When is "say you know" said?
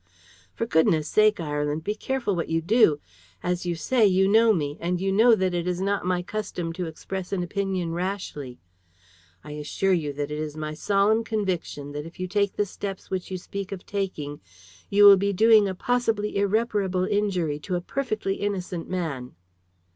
3.75-4.51